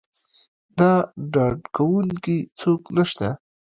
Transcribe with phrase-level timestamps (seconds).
[0.79, 0.81] د
[1.33, 3.29] ډاډکوونکي څوک نه شته.